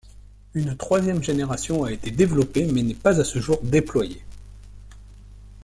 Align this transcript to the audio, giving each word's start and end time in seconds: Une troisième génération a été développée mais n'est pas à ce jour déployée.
Une 0.55 0.75
troisième 0.75 1.21
génération 1.21 1.83
a 1.83 1.91
été 1.91 2.09
développée 2.09 2.65
mais 2.65 2.81
n'est 2.81 2.95
pas 2.95 3.19
à 3.19 3.23
ce 3.23 3.37
jour 3.39 3.59
déployée. 3.61 4.23